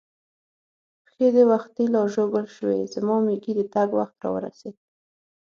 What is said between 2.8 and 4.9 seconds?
زما مېږي د تګ وخت را ورسېد.